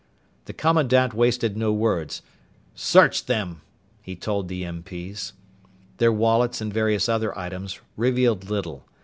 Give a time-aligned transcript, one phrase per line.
[0.45, 2.23] The commandant wasted no words.
[2.73, 3.61] "Search them,"
[4.01, 5.33] he told the MP's.
[5.97, 8.83] Their wallets and various other items revealed little.